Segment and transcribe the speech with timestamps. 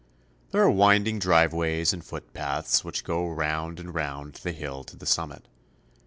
[0.49, 5.05] There are winding driveways and footpaths which go round and round the hill to the
[5.05, 5.47] summit.